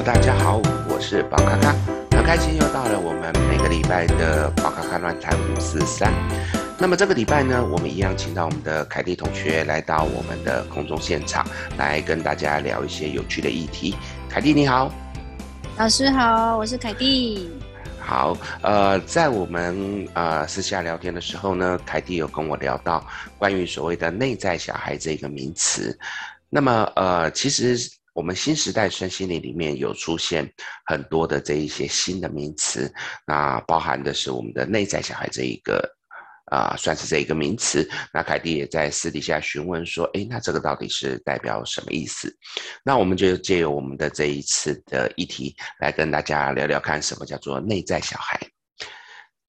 [0.00, 1.74] 友大家好，我是宝咖咖，
[2.12, 6.10] 很开心又到了我们每个礼拜的宝咖咖乱谈五四三。
[6.78, 13.94] 那么这个礼拜呢，我们一样请到我们的凯蒂同学来到我们的空中现场，来跟大家聊一些有趣的议题。
[14.26, 14.90] 凯蒂你好，
[15.76, 17.50] 老师好，我是凯蒂。
[17.98, 23.06] 好，呃，在我们呃私下聊天的时候呢，凯蒂有跟我聊到
[23.36, 25.98] 关于所谓的内在小孩这个名词。
[26.48, 27.76] 那么呃，其实
[28.20, 30.46] 我们新时代身心灵里面有出现
[30.84, 32.92] 很多的这一些新的名词，
[33.26, 35.82] 那包含的是我们的内在小孩这一个。
[36.52, 37.88] 啊、算是这一个名词。
[38.12, 42.28] 那凯蒂也在私底下询问说：“诶，那这个到底是代表什么意思？”
[42.82, 48.36] 那我们就借由我们的这一次的议题来跟大家聊聊看，什么叫做内在小孩。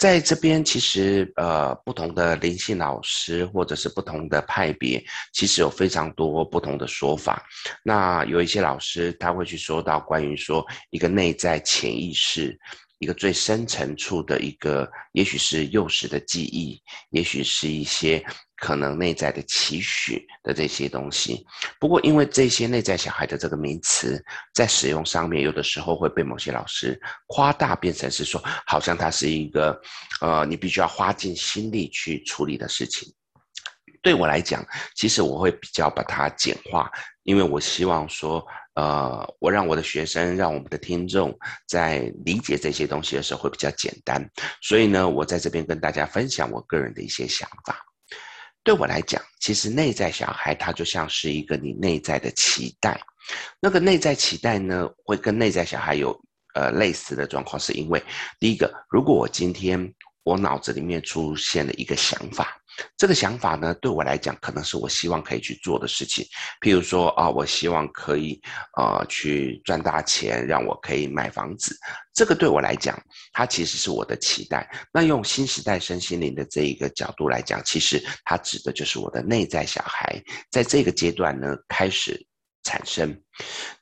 [0.02, 5.00] 在这边，其实呃，不同的灵性老师或者是不同的派别，
[5.32, 7.46] 其实有非常多不同的说法。
[7.84, 12.58] 那有一些老师他会去说到关于说一个内在潜意识。
[12.98, 18.24] 一个最深层处的一个，也许是幼时的记忆，也许是一些
[18.62, 21.44] 可能内在的期许的这些东西。
[21.80, 29.82] 不过，因为这些内在小孩的这个名词在使用上面，有的时候会被某些老师夸大，变成是说，好像它是一个，
[30.22, 33.12] 呃，你必须要花尽心力去处理的事情。
[34.04, 34.66] 对我来讲，
[34.96, 36.90] 其实我会比较把它简化，
[37.24, 38.46] 因为我希望说。
[38.76, 41.38] 呃，我让我的学生，让我们的听众
[41.68, 44.26] 在理解这些东西的时候会比较简单，
[44.62, 47.78] 所以呢，我在这边跟大家分享我个人的一些想法。
[48.64, 53.02] 对我来讲，其实内在小孩他就像是一个你内在的期待，
[53.60, 56.16] 那个内在期待呢，会跟内在小孩有
[56.54, 58.04] 呃类似的状况，是因为
[58.40, 59.92] 第一个，如果我今天
[60.24, 62.61] 我脑子里面出现了一个想法。
[62.98, 66.26] 这个想法呢，对我来讲，可能是我希望可以去做的事情。
[66.62, 68.40] 譬如说啊，我希望可以
[68.78, 71.76] 呃去赚大钱，让我可以买房子。
[72.14, 74.70] 这个对我来讲，它其实是我的期待。
[74.94, 80.22] 那用新时代身心灵的这一个角度来讲，其实它指的就是我的内在小孩，
[80.52, 82.20] 在这个阶段呢开始
[82.64, 83.18] 产生。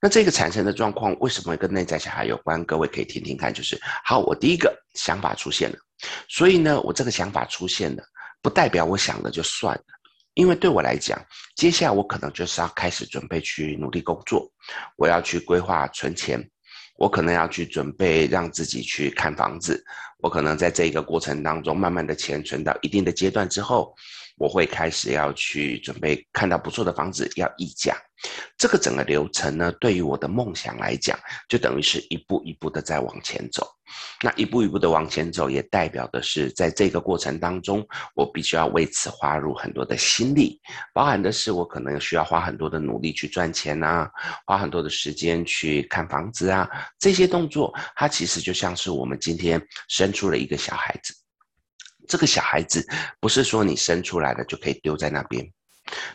[0.02, 2.64] 那这个产生的状况为什么会跟内在小孩有关？
[2.64, 3.54] 各位可以听听看。
[3.54, 5.78] 就是好，我第一个想法出现了，
[6.30, 8.04] 所以呢，我这个想法出现了。
[8.42, 9.84] 不代表我想了就算了，
[10.34, 11.20] 因为对我来讲，
[11.56, 14.50] 接下来我可能就是要开始准备去努力工作，
[14.96, 16.42] 我要去规划存钱，
[16.98, 19.84] 我可能要去准备让自己去看房子，
[20.20, 23.94] 我可能在这个过程当中，慢慢的钱存到一定的阶段之后，
[24.38, 27.96] 我会开始要去准备看到不错的房子要议价。
[28.58, 31.18] 这个整个流程呢，对于我的梦想来讲，
[31.48, 33.68] 就等于是一步一步的在往前走。
[34.22, 37.86] 那一步一步的往前走，也代表的是，在这个过程当中，
[38.16, 40.60] 我必须要为此花入很多的心力，
[40.94, 44.10] 包含的是我可能需要花很多的努力去赚钱啊，
[44.46, 51.14] 花很多的时间去看房子啊，这些动作，它其实就像是我们今天生出了一个小孩子。
[52.08, 52.86] 这个小孩子
[53.20, 55.48] 不是说你生出来了就可以丢在那边。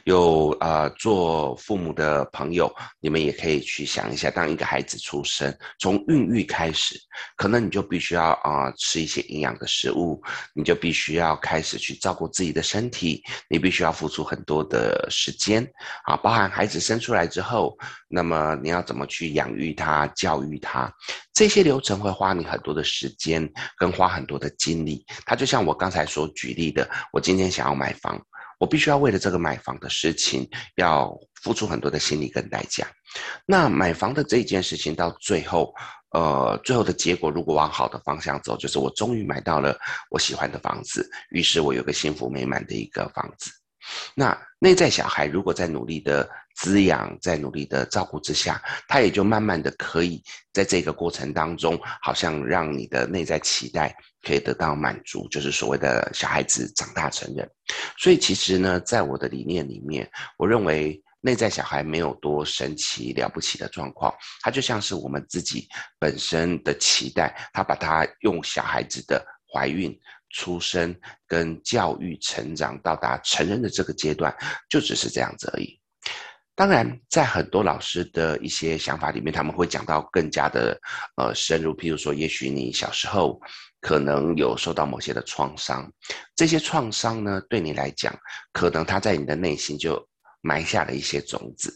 [0.05, 6.95] 有呃，做父母的朋友，你们也可以去想一下，当一个孩子出生，从孕育开始，
[7.37, 10.23] 可能你就必须要啊、吃一些营养的食物，
[10.55, 15.67] 你就必须要开始去照顾自己的身体，你必须要付出很多的时间
[16.05, 17.77] 啊，包含孩子生出来之后，
[18.09, 20.93] 那么你要怎么去养育他、教育他，
[21.33, 25.05] 这些流程会花你很多的时间跟花很多的精力。
[25.25, 28.21] 他就像我刚才所举例的，我今天想要买房。
[28.59, 32.87] 我必须要为了这个买房的事情，要付出很多的心力跟代价。
[33.47, 35.73] 那买房的这一件事情到最后，
[36.11, 39.77] 呃，最后的结果如果往好的方向走，就是我终于买到了
[40.11, 43.51] 我喜欢的房子，于是我有个幸福美满的一个房子。
[44.15, 50.23] 那内在小孩如果在努力的滋养，在努力的照顾之下，他也就慢慢的可以
[50.53, 57.49] 在这个过程当中，好像让你的内在期待可以得到满足，就是所谓的小孩子长大成人。
[57.99, 60.09] 所以其实呢，在我的理念里面，
[60.39, 65.67] 我认为内在小孩没有多神奇了不起的状况，他就像是我们自己
[65.99, 69.99] 本身的期待，他把他用小孩子的怀孕。
[70.35, 70.95] 出生
[71.29, 74.37] 跟教育成长到达成人的这个阶段，
[74.69, 75.81] 就只是这样子而已。
[76.57, 80.79] 当然，在很多老师的一些想法里面，他们会讲到更加的
[81.17, 81.75] 呃深入。
[81.77, 83.41] 譬如说，也许你小时候
[83.81, 85.91] 可能有受到某些的创伤，
[86.37, 88.17] 这些创伤呢，对你来讲，
[88.53, 90.05] 可能它在你的内心就
[90.43, 91.75] 埋下了一些种子。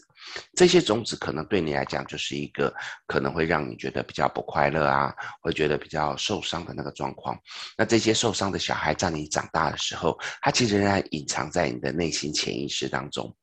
[0.53, 2.73] 这些种子可能对你来讲就是一个
[3.07, 7.37] 可能会让你觉得比较不快乐啊，会觉得比较受伤的那个状况。
[7.77, 13.35] 那这些受伤的小孩在你长大的时候，他其实仍然隐藏在你的内心潜意识当中。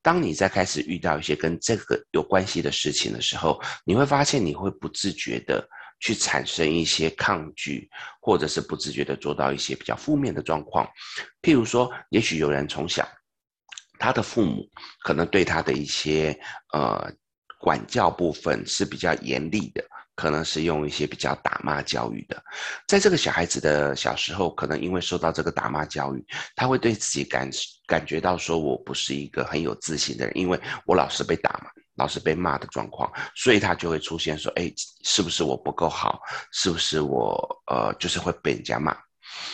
[0.00, 5.64] 当你在开始遇到一些跟这个有关系的事情的时候，你会发现你会不自觉的
[6.00, 7.88] 去产生一些抗拒，
[8.20, 10.84] 或者是不自觉的做到一些比较负面的状况。
[11.40, 13.08] 譬如说，也许有人从小
[14.02, 14.68] 他的父母
[15.04, 16.38] 可能对他的一些
[16.72, 17.10] 呃
[17.58, 19.82] 管教部分是比较严厉的。
[20.14, 22.40] 可能是用一些比较打骂教育的，
[22.86, 27.50] 在这个小孩子的小时候，可能因为受到这个打骂教育，他会对自己感
[27.86, 34.70] 感觉到说，我不是一个很有自信的人，因为我老是被打嘛，老是被骂的状况，所以他就会出现说，哎，
[35.02, 36.20] 是不是我不够好？
[36.52, 38.94] 是不是我呃，就是会被人家骂？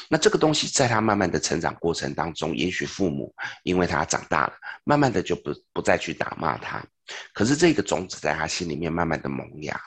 [0.09, 4.53] 那这个东西在他慢慢的成长过程当中，也许父母因为他长大了，
[4.85, 6.85] 慢慢的就不不再去打骂他，
[7.33, 9.81] 可是这个种子在他心里面慢慢的萌芽。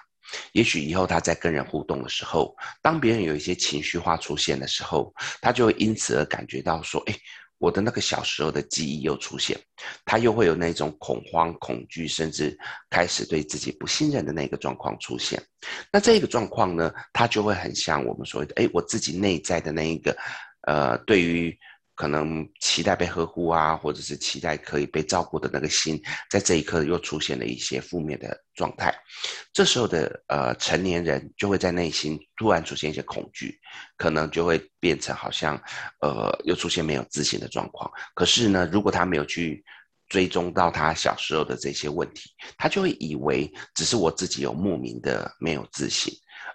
[0.54, 7.16] 也许以后他在跟人互动的时候，当别人有一些情绪化出现的时候，他就会因此而感觉到说：“哎，
[7.62, 9.58] 我的那个小时候的记忆又出现。”
[10.04, 12.58] 他又会有那种恐慌、恐惧，甚至
[12.90, 15.42] 开始对自己不信任的那个状况出现。
[15.94, 20.18] 那这个状况呢，他就会很像我们所谓的：“哎，我自己内在的那一个，
[20.68, 21.58] 呃，对于。”
[22.02, 26.02] 可能期待被呵护啊，或者是期待可以被照顾的那个心，
[26.32, 28.92] 在这一刻又出现了一些负面的状态。
[29.54, 33.56] 这时候的呃成年人就会在内心突然出现一些恐惧，
[33.98, 35.56] 可能就会变成好像
[36.00, 37.88] 呃又出现没有自信的状况。
[38.16, 39.64] 可是呢，如果他没有去
[40.10, 46.12] 追踪到他小时候的这些问题，他就会以为只是我自己有莫名的没有自信，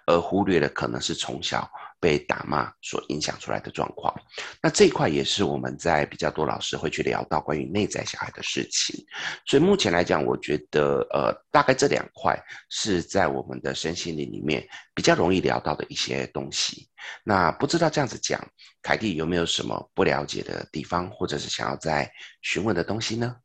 [0.07, 1.71] 而忽略了可能是从小。
[1.99, 4.13] 被打骂所影响出来的状况，
[4.61, 9.03] 那这一块也是我们在比较多老师会去聊到关于内在小孩的事情。
[9.45, 12.39] 所以目前来讲，我觉得呃，大概这两块
[12.69, 16.87] 是在我们的身心灵里面比较容易聊到的一些东西。
[17.23, 18.39] 那不知道这样子讲，
[18.81, 22.11] 凯蒂有没有什么不了解的地方，或者是想要再
[22.41, 23.35] 询问的东西呢？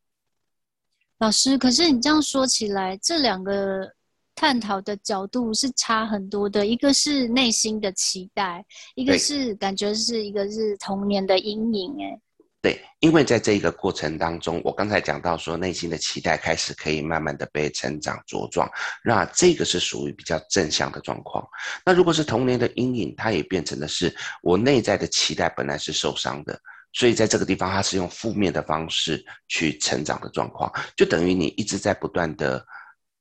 [1.18, 3.90] 老师，可是你这样说起来，这两个。
[4.34, 8.64] 探讨的角度是差很多的，一个是内心的期待，
[8.94, 11.94] 一个是感觉是一个是童年的阴影。
[12.02, 12.18] 哎，
[12.60, 18.68] 对，因为在这个过程当中，我刚才讲到说，内心的期待开始可以慢慢的被成长茁壮，
[19.04, 21.46] 那这个是属于比较正向的状况。
[21.84, 24.12] 那如果是童年的阴影，它也变成的是
[24.42, 26.58] 我内在的期待本来是受伤的，
[26.92, 32.64] 所以在这个地方，它是用负面的方式去成长的状况，就等于你一直在不断的。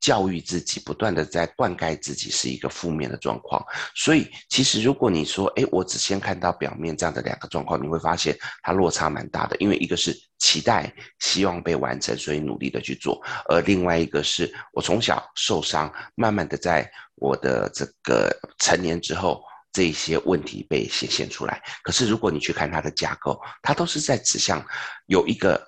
[0.01, 3.63] 教育自己，不断的在灌溉自己，是一个负面的状况。
[3.95, 9.56] 所以，其实如果你说，哎，我只先看到表面这样的两个状况，你会发现它落差蛮大的。
[9.57, 21.62] 因为一个是期待、希望被完成，所以努力的去做；而另外一个是我从小受伤，慢慢的在我的这个成年之后，这一些问题被显现出来。
[21.83, 24.65] 可是，如果你去看它的架构，它都是在指向
[25.06, 25.63] 有一个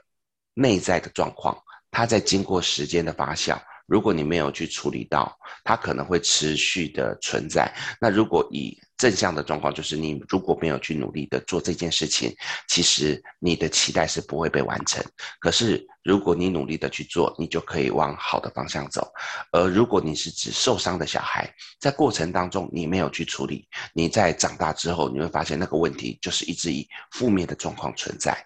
[0.56, 1.56] 内在的状况，
[1.92, 3.56] 它在经过时间的发酵。
[3.86, 7.72] 如果你没有去处理到，它可能会持续的存在。
[8.00, 12.34] 那如果以正向的状况，就是你如果没有去努力的做这件事情，
[12.70, 15.04] 其实你的期待是不会被完成。
[15.42, 19.06] 可是，如果你努力的去做，你就可以往好的方向走。
[19.52, 28.38] 而如果你是指受伤的小孩，在过程当中你没有去处理，你在长大之后，你会发现那个问题就是一直以负面的状况存在。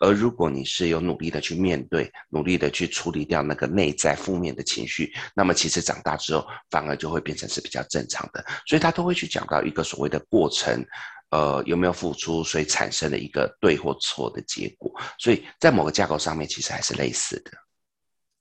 [0.00, 8.42] 而如果你是有努力的去面对，努力的去处理掉那个内在负面的情绪，那么其实长大之后反而就会变成是比较正常的。
[8.66, 10.84] 所以他都会去讲到一个所谓的过程。
[11.30, 17.50] 呃，有没有付出，所以产生了一个对或错的结果，所以在某个架构上面其实还是类似的。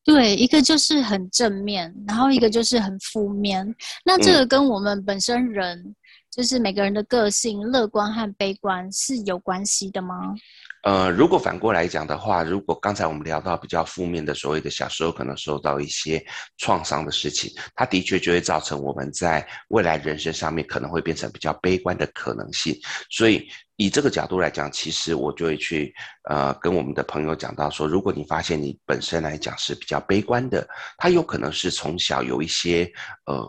[0.03, 3.67] 对，一个就是很正面，然后一个就是很负面。
[4.05, 5.95] 那这个跟我们本身人，嗯、
[6.35, 10.35] 就是每个人的个性，乐观和悲观是有关系的吗？
[10.83, 16.21] 呃，如果反过来讲的话，如果刚才我们聊到比较负面的所谓的小时候可能受到一些
[16.57, 22.77] 创伤的事情，它的确就会造成我们在未来人生上面可能会变成比较悲观的可能性。
[23.09, 25.93] 所以以这个角度来讲，其实我就会去
[26.29, 32.91] 呃跟我们的朋友讲到说，如果你发现你本身来讲是比较悲观的，它有可能是从小有一些
[33.25, 33.41] 呃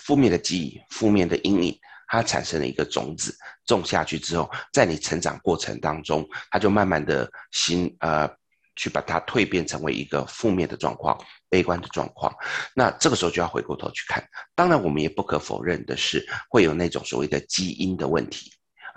[0.00, 1.78] 负面的记忆、负面的阴影。
[2.08, 3.36] 它产生了一个种子，
[3.66, 8.28] 种下去之后，在你成长过程当中，它就慢慢的心呃，
[8.74, 11.16] 去把它蜕变成为一个负面的状况、
[11.50, 12.34] 悲观的状况。
[12.74, 14.26] 那这个时候就要回过头去看。
[14.54, 18.50] 当然，我们也不可否认的是，会有那种所谓的基因的问题。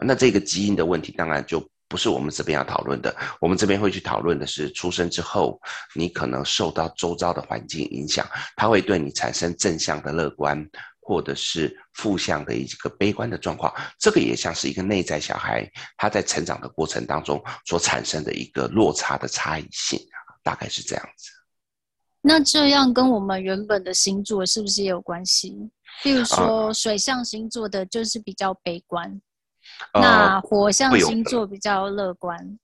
[0.03, 3.15] 那这个基因的问题，当然就不是我们这边要讨论的。
[3.39, 5.60] 我们这边会去讨论的是，出生之后，
[5.96, 8.25] 你可能受到周遭的环境影响，
[8.56, 10.65] 它会对你产生正向的乐观。
[11.12, 20.00] 或者是负向的一个悲观的状况，这个也像是一个内在小孩他在成长的过程当中所产生的一个落差的差异性。
[20.44, 21.30] 大概是这样子。
[22.22, 25.70] 那这样跟我们原本的星座是不是也有关系？
[26.01, 29.22] 比如说水象星座的就是比较悲观，
[29.94, 32.58] 呃、那火象星座比较乐观。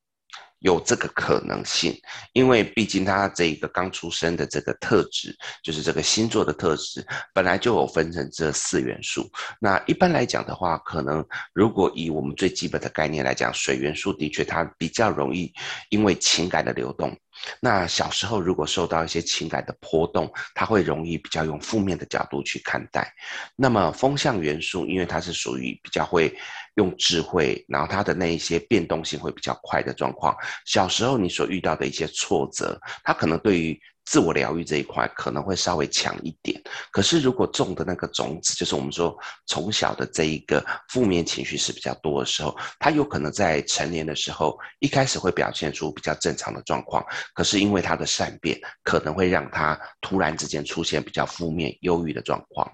[0.60, 1.96] 有这个可能性，
[2.34, 9.30] 因为毕竟他这一个刚出生的这个特质，就是这个星座的特质，本来就有分成这四元素。
[9.60, 15.52] 那一般来讲的话，可能如果以我们最基本的概念来讲，水元素的确它比较容易
[15.90, 17.16] 因为情感的流动。
[17.60, 23.14] 那小时候如果受到一些情感的波动，他会容易比较用负面的角度去看待。
[23.56, 26.36] 那么风向元素，因为它是属于比较会
[26.76, 30.36] 用智慧，然后它的那一些变动性会比较快的状况。
[30.66, 33.80] 小时候你所遇到的一些挫折，它可能对于。
[34.08, 36.60] 自我疗愈这一块可能会稍微强一点，
[36.92, 39.14] 可是如果种的那个种子，就是我们说
[39.48, 52.66] 从小的这一个负面情绪是比较多的时候，他有可能在成年的时候一开始会表现出比较正常的状况，可是因为他的善变，可能会让他突然之间出现比较负面、忧郁的状况。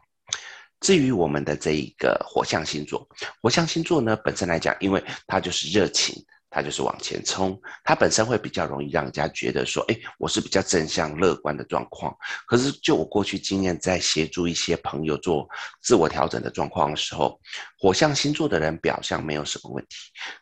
[0.81, 3.07] 至于我们的这一个火象星座，
[3.41, 6.23] 火象星座呢本身来讲，因为它就是热情。
[6.53, 12.15] 他就是往前冲，他本身会比较容易让人家觉得说，哎，我是比较正向乐观的状况。
[12.45, 15.49] 可是就我过去经验，在协助一些朋友做
[15.81, 17.41] 自我调整的状况的时候，
[17.79, 19.95] 火象星座的人表象没有什么问题。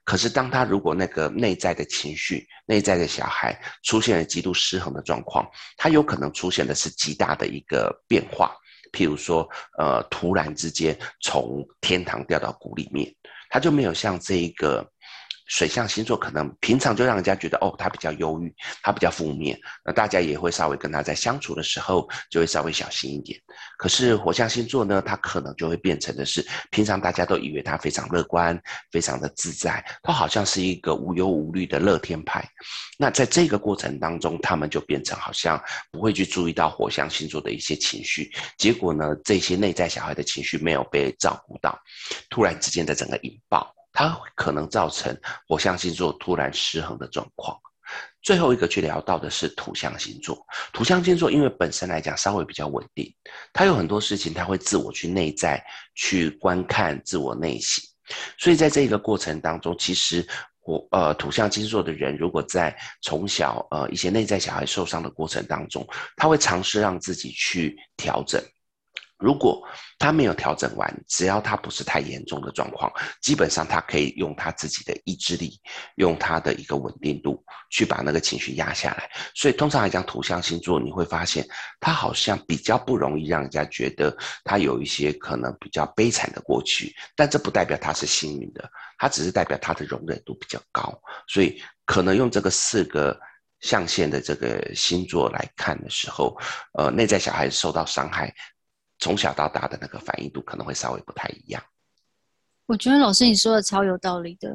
[0.03, 8.53] 可是当他如果那个内在的情绪、内在的小孩出现了极度失衡的状况，他有可能出现的是极大的一个变化。
[8.91, 13.09] 譬如说，呃，突然之间从天堂掉到谷里面，
[13.49, 14.85] 他就没有像这一个。
[15.51, 23.37] 水象星座可能平常就让人家觉得哦，他比较忧郁，他比较负面，那大家也会稍微跟他在相处的时候就会稍微小心一点。
[23.77, 28.57] 可是火象星座呢，他可能就会变成的是，平常大家都以为他非常乐观，
[28.91, 32.41] 非常的自在，他好像是一个无忧无虑的乐天派。
[32.97, 41.77] 那在这个过程当中，他们就变成好像不会去注意到火象星座的一些情绪，结果呢，这些内在小孩的情绪没有被照顾到，
[42.29, 43.69] 突然之间的整个引爆。
[43.91, 45.15] 它可能造成
[45.47, 47.57] 火象星座突然失衡的状况。
[48.21, 50.45] 最后一个去聊到的是土象星座。
[50.71, 53.13] 土象星座因为本身来讲稍微比较稳定，
[53.51, 55.61] 它有很多事情它会自我去内在
[55.95, 57.83] 去观看自我内省，
[58.37, 60.25] 所以在这个过程当中，其实
[60.63, 68.41] 我呃土象星座的人如果在从小呃一些内在小孩受伤的过程当中，他会尝试让自己去调整。
[69.21, 69.61] 如果
[69.99, 75.59] 他没有调整完，只要他不是太严重的状况，基本上他可以用他自己的意志力，
[75.95, 79.09] 用他的一个稳定度去把那个情绪压下来。
[79.35, 81.47] 所以通常来讲，土象星座你会发现，
[81.79, 90.99] 他好像比较不容易让人家觉得他有一些可能比较悲惨的过去，但这不代表他是幸运的，他只是代表他的容忍度比较高。
[91.27, 93.15] 所以可能用这个四个
[93.59, 96.35] 象限的这个星座来看的时候，
[96.73, 98.33] 呃，内在小孩受到伤害。
[99.01, 101.61] 从小到大的那个反应度可能会稍微不太一样。
[102.67, 104.49] 我觉得老师你说的超有道理的，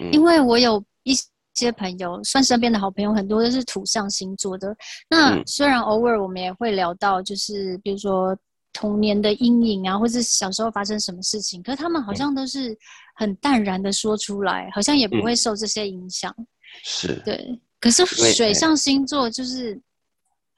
[0.00, 1.12] 嗯、因为我有一
[1.54, 4.76] 些朋友，算身边的好朋友，很多都是土象星座的。
[5.08, 8.36] 那虽然偶尔我们也会聊到，就是比如说
[8.72, 12.76] 童年的阴影啊，或是小时候发生什么事情，可是他们好像都是
[13.16, 16.32] 很淡然的说出来，好像也不会受这些影响。
[16.38, 16.46] 嗯、
[16.84, 17.60] 是，对。
[17.80, 19.80] 可是水象星座就是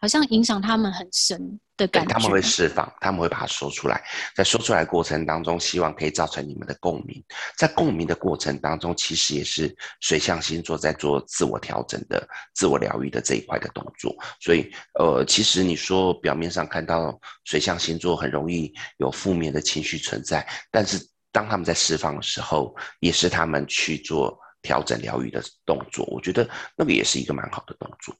[0.00, 1.60] 好像影响他们很深。
[1.80, 4.04] 的感觉，他们会释放，他们会把它说出来，
[4.36, 7.24] 在说出来的过程当中，希望可以造成你们的共鸣。
[7.56, 14.14] 在共鸣的过程当中，其实也是水象星座在做自我调整的、自我疗愈的这一块的动作。
[14.40, 20.98] 所以，呃，其实你说表面上看到水象星座很容易有负面的情绪存在，但是
[21.32, 26.04] 当他们在释放的时候，也是他们去做调整疗愈的动作。
[26.10, 28.14] 我觉得那个也是一个蛮好的动作。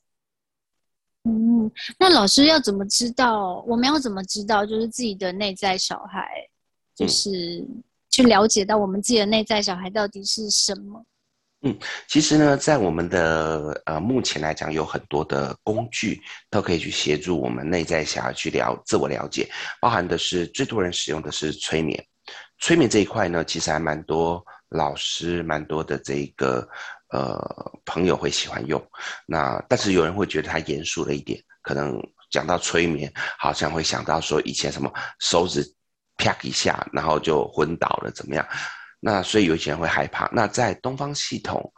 [1.71, 3.65] 嗯，那老师要怎么知道？
[3.67, 4.67] 我们要怎么知道？
[4.67, 6.29] 就是自己的内在小孩，
[6.95, 7.65] 就是
[8.11, 11.05] 去了解到我们自己的内在小孩到底是什么？
[11.63, 19.49] 嗯，其实呢，在我们的呃目前来讲，有很多的工具都可以去协助我们内在小孩去了自我了解，
[19.81, 22.03] 包含的是最多人使用的是催眠。
[22.59, 26.69] 催眠这一块呢，其实还蛮多老师，蛮多的这个。
[27.13, 27.37] 呃，
[27.85, 28.81] 朋友会喜欢用，
[29.27, 32.01] 那但是有人会觉得它严肃了一点，可能
[32.31, 35.65] 讲到催眠，好像会想到说以前什么手指
[36.17, 38.47] 啪一下，然后就昏倒了怎么样？
[39.01, 40.29] 那所以有些人会害怕。
[40.33, 41.73] 那在东方系统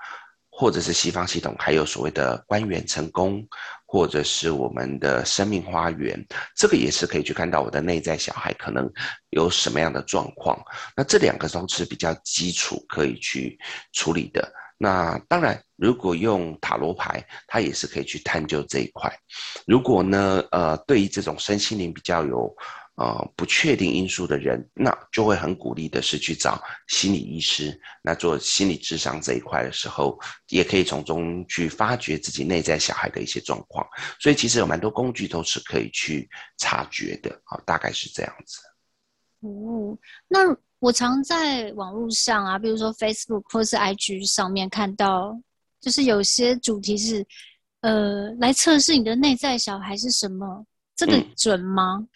[0.51, 3.47] 或者是西方系统，还有所谓的官员成功，
[3.87, 6.23] 或者是我们的生命花园，
[6.57, 8.91] 这个也是可以去看到我的内在小孩可能
[9.31, 10.61] 有什么样的状况。
[10.97, 13.59] 那这两个都是比较基础可以去
[13.93, 14.53] 处理的。
[14.83, 19.13] 那当然，如果用塔罗牌，它也是可以去探究这一块。
[19.67, 22.53] 如果呢，呃，对于这种身心灵比较有。
[22.97, 30.21] 呃，不确定因素的人，那就会很鼓励的是去找心理医师，那做心理智商这一块的时候，
[30.51, 33.85] 也可以从中去发掘自己内在小孩的一些状况。
[34.21, 38.59] 所以其实有蛮多工具都是可以去察觉的，好，大概是这样子。
[39.41, 39.97] 哦，
[40.29, 45.33] 那我常在网络上啊，比如说 Facebook 或是 IG 上面看到，
[45.81, 47.25] 就是有些主题是，
[47.83, 51.99] 呃，来测试你的内在小孩是什么，这个准吗？
[51.99, 52.09] 嗯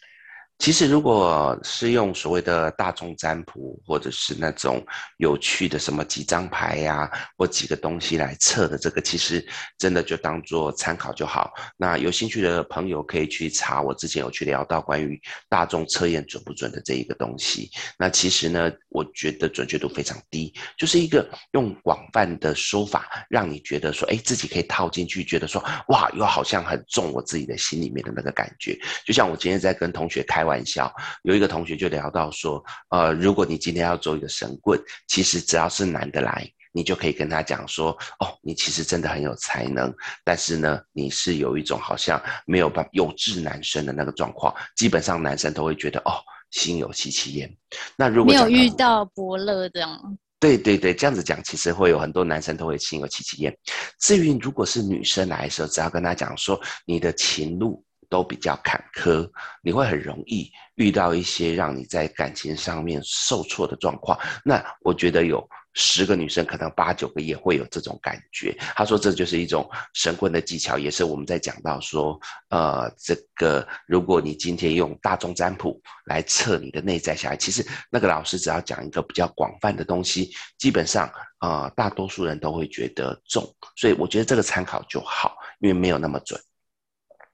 [0.58, 4.84] 其实，如果是用所谓的大众占卜，或者是那种
[5.18, 9.46] 有趣的什么几张牌呀、或几个东西来测的，这个其实
[9.78, 11.52] 真的就当做参考就好。
[11.76, 17.70] 那有兴趣的朋友可以去查，我之前有去聊到关于大众测验准不准的这一个东西。
[17.98, 28.76] 那其实呢，我觉得准确度非常低，就是一个用广泛的说法，让你觉得说，哎，自己可以套进去，觉得说，哇，又好像很中我自己的心里面的那个感觉。
[29.04, 30.90] 就像我今天在跟同学开玩笑，
[31.24, 39.92] 有一个同学就聊到说，呃，如果你今天要做一个神棍，其实只要是男的来，你就可以跟他讲说，哦，你其实真的很有才能，
[40.24, 46.12] 但是呢，你是有一种好像没有办法有志难伸的那个状况，基本上男生都会觉得，哦，
[46.50, 47.54] 心有戚戚焉。
[47.96, 53.56] 那如果没有遇到伯乐这样，对对对，这样子讲，其实会有很多男生都会心有戚戚焉。
[54.00, 57.82] 至于如果是女生来的时候，只要跟他讲说，你的情路。
[58.08, 59.28] 都比较坎坷，
[59.62, 64.18] 你会很容易遇到一些让你在感情上面受挫的状况。
[64.44, 68.56] 那我觉得有十个女生，可能八九个也会有这种感觉。
[68.74, 81.10] 他说这就是一种神棍的技巧，也是我们在讲到说，呃，这个如果你今天用大众占卜来测你的内在小孩，其实那个老师只要讲一个比较广泛的东西，基本上、
[81.40, 83.44] 呃，大多数人都会觉得中。
[83.76, 86.40] 所以我觉得这个参考就好，因为没有那么准。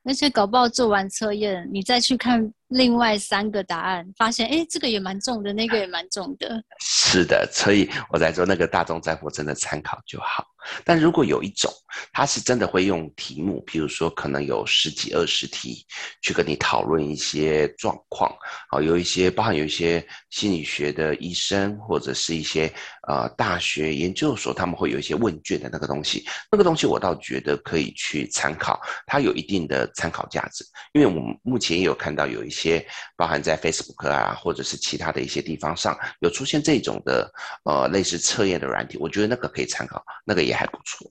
[0.05, 6.63] 而且搞不好做完测验，你再去看另外三个答案，发现哎，这个也蛮重的，那个也蛮重的。
[6.81, 10.47] 是的，所以我在做那个大众在乎，真的参考就好。
[10.85, 11.73] 但如果有一种，
[12.13, 15.85] 他是真的会用题目，譬如说可能有十几二十题，
[16.23, 18.33] 去跟你讨论一些状况，
[18.71, 22.73] 好，有一些包含有一些心理学的医生或者是一些
[23.09, 32.62] 呃大学研究所，他们会有一些问卷的那个东西，那个东西我倒觉得可以去参考，它有一定的参考价值，因为我们目前也有看到有一些
[33.17, 37.31] 包含在 Facebook 啊或者是其他的一些地方上有出现这种的
[37.65, 40.53] 呃类似测验的软体，我觉得那个可以参考，那个也。
[40.53, 41.11] 还不错，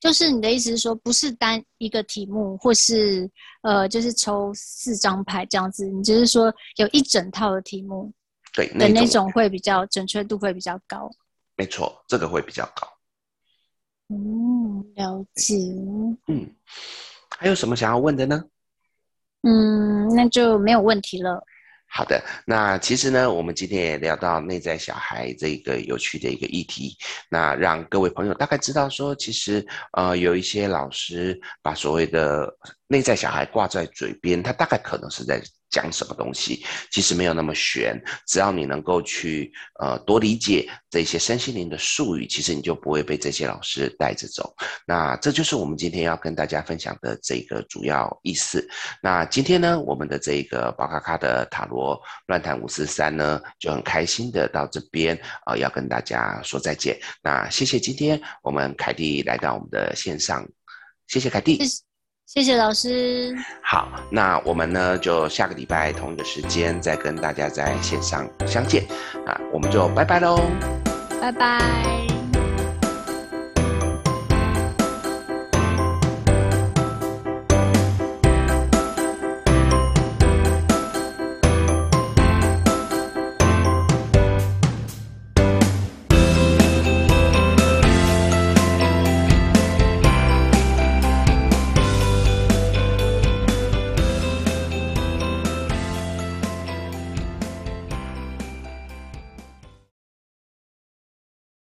[0.00, 3.30] 就是你的意思是说，不是单一个题目，或是
[3.62, 8.10] 呃，就是抽四张牌这样子，你就是说有一整套的题目，
[8.52, 11.08] 对，那那种会比较准确度会比较高。
[11.56, 12.88] 没错，这个会比较高。
[14.08, 15.54] 嗯，了解。
[16.26, 16.50] 嗯，
[17.38, 18.42] 还有什么想要问的呢？
[19.42, 21.42] 嗯，那就没有问题了。
[21.90, 26.96] 好的，那其实呢，我们今天也聊到内在小孩这个有趣的一个议题，
[27.30, 32.52] 那让各位朋友大概知道说，其实呃有一些老师把所谓的
[32.86, 35.40] 内在小孩挂在嘴边，他大概可能是在。
[35.70, 44.54] 讲什么东西其实没有那么玄，只要你能够去呃多理解这些身心灵的术语，其实你就不会被这些老师带着走。
[44.86, 48.66] 那这就是我们今天要跟大家分享的这个主要意思。
[49.02, 56.98] 那今天呢，我们的这个宝卡卡的塔罗乱谈五四三呢，就很开心的到这边啊、要跟大家说再见。
[57.22, 60.46] 那谢谢今天我们凯蒂来到我们的线上，
[61.06, 61.87] 谢谢凯蒂。
[62.28, 63.34] 谢谢老师。
[63.62, 68.84] 好，那我们呢就下个礼拜同一个时间再跟大家在线上相见
[69.26, 70.38] 啊，我们就拜拜喽，
[71.20, 72.07] 拜拜。